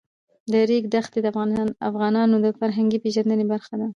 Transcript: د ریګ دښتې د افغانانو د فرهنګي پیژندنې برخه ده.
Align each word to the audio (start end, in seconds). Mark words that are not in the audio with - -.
د 0.51 0.53
ریګ 0.69 0.83
دښتې 0.93 1.19
د 1.23 1.27
افغانانو 1.89 2.35
د 2.41 2.47
فرهنګي 2.59 2.97
پیژندنې 3.03 3.45
برخه 3.53 3.73
ده. 3.79 3.87